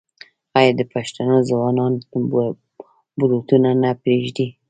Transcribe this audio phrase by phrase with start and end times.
[0.57, 1.93] آیا د پښتنو ځوانان
[3.19, 4.47] بروتونه نه پریږدي؟